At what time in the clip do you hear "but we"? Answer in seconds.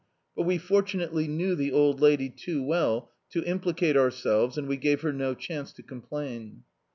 0.35-0.57